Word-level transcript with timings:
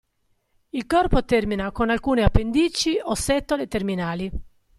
Il 0.69 0.87
corpo 0.87 1.23
termina 1.25 1.71
con 1.71 1.91
alcune 1.91 2.23
appendici 2.23 2.97
o 2.99 3.13
setole 3.13 3.67
terminali. 3.67 4.31